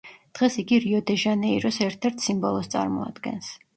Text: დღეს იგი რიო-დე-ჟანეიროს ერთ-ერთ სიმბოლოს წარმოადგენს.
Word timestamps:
დღეს 0.37 0.55
იგი 0.61 0.79
რიო-დე-ჟანეიროს 0.85 1.77
ერთ-ერთ 1.89 2.25
სიმბოლოს 2.27 2.71
წარმოადგენს. 2.77 3.53